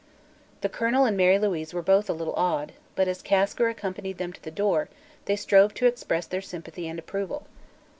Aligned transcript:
The 0.61 0.67
colonel 0.67 1.05
and 1.05 1.15
Mary 1.15 1.37
Louise 1.37 1.75
were 1.75 1.83
both 1.83 2.09
a 2.09 2.13
little 2.13 2.33
awed, 2.33 2.71
but 2.95 3.07
as 3.07 3.21
Kasker 3.21 3.69
accompanied 3.69 4.17
them 4.17 4.33
to 4.33 4.41
the 4.41 4.49
door, 4.49 4.89
they 5.25 5.35
strove 5.35 5.75
to 5.75 5.85
express 5.85 6.25
their 6.25 6.41
sympathy 6.41 6.87
and 6.87 6.97
approval. 6.97 7.45